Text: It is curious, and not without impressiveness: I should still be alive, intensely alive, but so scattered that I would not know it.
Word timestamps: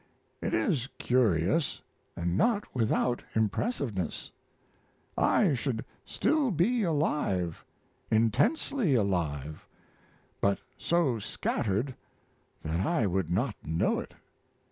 It 0.41 0.55
is 0.55 0.89
curious, 0.97 1.79
and 2.15 2.35
not 2.35 2.63
without 2.73 3.23
impressiveness: 3.35 4.31
I 5.15 5.53
should 5.53 5.85
still 6.05 6.49
be 6.49 6.81
alive, 6.81 7.63
intensely 8.09 8.95
alive, 8.95 9.67
but 10.41 10.57
so 10.75 11.19
scattered 11.19 11.93
that 12.63 12.83
I 12.83 13.05
would 13.05 13.29
not 13.29 13.53
know 13.63 13.99
it. 13.99 14.15